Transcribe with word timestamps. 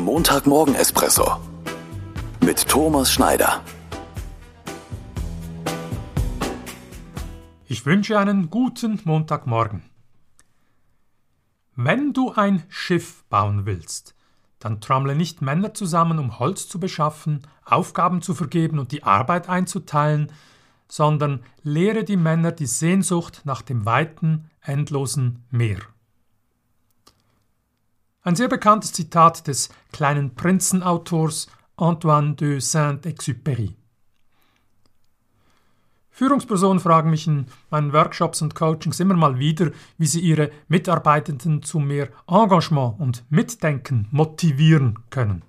Der 0.00 0.06
Montagmorgen-Espresso 0.06 1.36
mit 2.42 2.66
Thomas 2.66 3.12
Schneider. 3.12 3.62
Ich 7.66 7.84
wünsche 7.84 8.18
einen 8.18 8.48
guten 8.48 8.98
Montagmorgen. 9.04 9.82
Wenn 11.76 12.14
du 12.14 12.32
ein 12.32 12.62
Schiff 12.70 13.24
bauen 13.28 13.66
willst, 13.66 14.14
dann 14.58 14.80
trommle 14.80 15.14
nicht 15.14 15.42
Männer 15.42 15.74
zusammen, 15.74 16.18
um 16.18 16.38
Holz 16.38 16.66
zu 16.66 16.80
beschaffen, 16.80 17.42
Aufgaben 17.66 18.22
zu 18.22 18.34
vergeben 18.34 18.78
und 18.78 18.92
die 18.92 19.02
Arbeit 19.02 19.50
einzuteilen, 19.50 20.32
sondern 20.88 21.40
lehre 21.62 22.04
die 22.04 22.16
Männer 22.16 22.52
die 22.52 22.64
Sehnsucht 22.64 23.42
nach 23.44 23.60
dem 23.60 23.84
weiten, 23.84 24.48
endlosen 24.62 25.44
Meer. 25.50 25.80
Ein 28.22 28.36
sehr 28.36 28.48
bekanntes 28.48 28.92
Zitat 28.92 29.46
des 29.46 29.70
kleinen 29.92 30.34
Prinzenautors 30.34 31.46
Antoine 31.78 32.34
de 32.34 32.60
Saint-Exupéry. 32.60 33.74
Führungspersonen 36.10 36.80
fragen 36.80 37.08
mich 37.08 37.26
in 37.26 37.46
meinen 37.70 37.94
Workshops 37.94 38.42
und 38.42 38.54
Coachings 38.54 39.00
immer 39.00 39.14
mal 39.14 39.38
wieder, 39.38 39.70
wie 39.96 40.06
sie 40.06 40.20
ihre 40.20 40.50
Mitarbeitenden 40.68 41.62
zu 41.62 41.78
mehr 41.78 42.10
Engagement 42.28 43.00
und 43.00 43.24
Mitdenken 43.30 44.06
motivieren 44.10 44.98
können. 45.08 45.42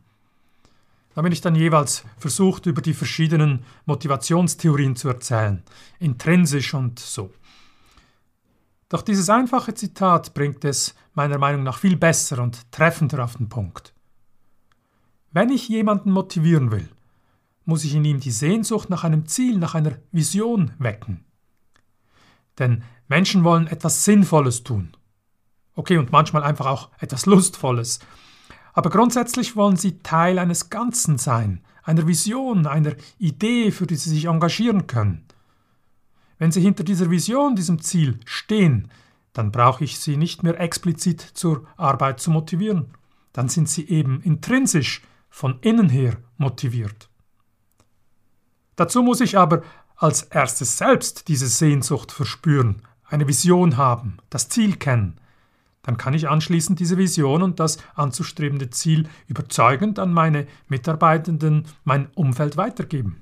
Da 1.13 1.21
bin 1.21 1.33
ich 1.33 1.41
dann 1.41 1.55
jeweils 1.55 2.05
versucht, 2.19 2.67
über 2.67 2.81
die 2.81 2.93
verschiedenen 2.93 3.65
Motivationstheorien 3.85 4.95
zu 4.95 5.09
erzählen, 5.09 5.61
intrinsisch 5.99 6.73
und 6.73 6.99
so. 6.99 7.33
Doch 8.91 9.03
dieses 9.03 9.29
einfache 9.29 9.73
Zitat 9.73 10.33
bringt 10.33 10.65
es 10.65 10.95
meiner 11.13 11.37
Meinung 11.37 11.63
nach 11.63 11.77
viel 11.77 11.95
besser 11.95 12.43
und 12.43 12.69
treffender 12.73 13.23
auf 13.23 13.37
den 13.37 13.47
Punkt. 13.47 13.93
Wenn 15.31 15.49
ich 15.49 15.69
jemanden 15.69 16.11
motivieren 16.11 16.71
will, 16.71 16.89
muss 17.63 17.85
ich 17.85 17.95
in 17.95 18.03
ihm 18.03 18.19
die 18.19 18.31
Sehnsucht 18.31 18.89
nach 18.89 19.05
einem 19.05 19.27
Ziel, 19.27 19.57
nach 19.59 19.75
einer 19.75 19.93
Vision 20.11 20.71
wecken. 20.77 21.23
Denn 22.59 22.83
Menschen 23.07 23.45
wollen 23.45 23.67
etwas 23.67 24.03
Sinnvolles 24.03 24.63
tun. 24.63 24.91
Okay, 25.73 25.95
und 25.95 26.11
manchmal 26.11 26.43
einfach 26.43 26.65
auch 26.65 26.89
etwas 26.99 27.25
Lustvolles. 27.25 27.99
Aber 28.73 28.89
grundsätzlich 28.89 29.55
wollen 29.55 29.77
sie 29.77 29.99
Teil 29.99 30.37
eines 30.37 30.69
Ganzen 30.69 31.17
sein, 31.17 31.63
einer 31.83 32.07
Vision, 32.07 32.67
einer 32.67 32.95
Idee, 33.19 33.71
für 33.71 33.87
die 33.87 33.95
sie 33.95 34.09
sich 34.09 34.25
engagieren 34.25 34.85
können. 34.85 35.25
Wenn 36.41 36.51
Sie 36.51 36.61
hinter 36.61 36.83
dieser 36.83 37.11
Vision, 37.11 37.55
diesem 37.55 37.83
Ziel 37.83 38.19
stehen, 38.25 38.89
dann 39.31 39.51
brauche 39.51 39.83
ich 39.83 39.99
Sie 39.99 40.17
nicht 40.17 40.41
mehr 40.41 40.59
explizit 40.59 41.21
zur 41.21 41.67
Arbeit 41.77 42.19
zu 42.19 42.31
motivieren. 42.31 42.95
Dann 43.31 43.47
sind 43.47 43.69
Sie 43.69 43.87
eben 43.87 44.23
intrinsisch 44.23 45.03
von 45.29 45.59
innen 45.61 45.87
her 45.87 46.17
motiviert. 46.37 47.09
Dazu 48.75 49.03
muss 49.03 49.21
ich 49.21 49.37
aber 49.37 49.61
als 49.95 50.23
erstes 50.23 50.79
selbst 50.79 51.27
diese 51.27 51.45
Sehnsucht 51.45 52.11
verspüren, 52.11 52.81
eine 53.03 53.27
Vision 53.27 53.77
haben, 53.77 54.17
das 54.31 54.49
Ziel 54.49 54.77
kennen. 54.77 55.19
Dann 55.83 55.97
kann 55.97 56.15
ich 56.15 56.27
anschließend 56.27 56.79
diese 56.79 56.97
Vision 56.97 57.43
und 57.43 57.59
das 57.59 57.77
anzustrebende 57.93 58.71
Ziel 58.71 59.07
überzeugend 59.27 59.99
an 59.99 60.11
meine 60.11 60.47
Mitarbeitenden, 60.69 61.67
mein 61.83 62.07
Umfeld 62.15 62.57
weitergeben. 62.57 63.21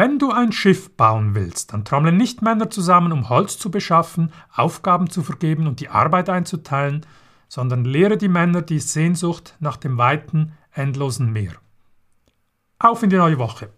Wenn 0.00 0.18
du 0.18 0.30
ein 0.30 0.50
Schiff 0.50 0.96
bauen 0.96 1.34
willst, 1.34 1.74
dann 1.74 1.84
trommeln 1.84 2.16
nicht 2.16 2.40
Männer 2.40 2.70
zusammen, 2.70 3.12
um 3.12 3.28
Holz 3.28 3.58
zu 3.58 3.70
beschaffen, 3.70 4.32
Aufgaben 4.50 5.10
zu 5.10 5.22
vergeben 5.22 5.66
und 5.66 5.78
die 5.78 5.90
Arbeit 5.90 6.30
einzuteilen, 6.30 7.04
sondern 7.48 7.84
lehre 7.84 8.16
die 8.16 8.30
Männer 8.30 8.62
die 8.62 8.78
Sehnsucht 8.78 9.56
nach 9.60 9.76
dem 9.76 9.98
weiten, 9.98 10.52
endlosen 10.72 11.30
Meer. 11.34 11.52
Auf 12.78 13.02
in 13.02 13.10
die 13.10 13.18
neue 13.18 13.36
Woche. 13.36 13.74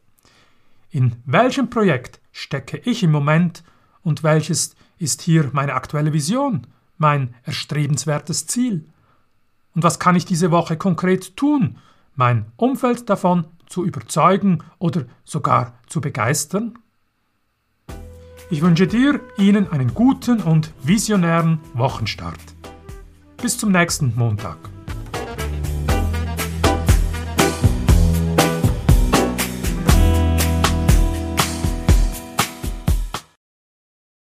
In 0.91 1.16
welchem 1.25 1.71
Projekt 1.71 2.21
stecke 2.31 2.77
ich 2.77 3.03
im 3.03 3.11
Moment 3.11 3.65
und 4.05 4.22
welches 4.22 4.77
ist 4.99 5.22
hier 5.22 5.50
meine 5.53 5.75
aktuelle 5.75 6.12
Vision, 6.12 6.69
mein 6.99 7.34
erstrebenswertes 7.43 8.47
Ziel? 8.47 8.88
Und 9.75 9.82
was 9.82 9.99
kann 9.99 10.15
ich 10.15 10.25
diese 10.25 10.53
Woche 10.53 10.77
konkret 10.77 11.37
tun, 11.37 11.78
mein 12.15 12.47
Umfeld 12.55 13.11
davon 13.11 13.47
zu 13.72 13.84
überzeugen 13.84 14.62
oder 14.78 15.06
sogar 15.25 15.78
zu 15.87 16.00
begeistern? 16.00 16.78
Ich 18.50 18.60
wünsche 18.60 18.87
dir, 18.87 19.21
Ihnen 19.38 19.72
einen 19.72 19.94
guten 19.94 20.41
und 20.41 20.72
visionären 20.83 21.59
Wochenstart. 21.72 22.38
Bis 23.41 23.56
zum 23.56 23.72
nächsten 23.72 24.12
Montag. 24.15 24.72